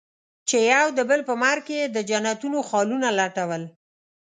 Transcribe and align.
چې 0.49 0.57
يو 0.73 0.85
د 0.97 0.99
بل 1.09 1.21
په 1.29 1.33
مرګ 1.41 1.61
کې 1.67 1.75
يې 1.81 1.87
د 1.95 1.97
جنتونو 2.09 2.59
خالونه 2.69 3.07
لټول. 3.19 3.63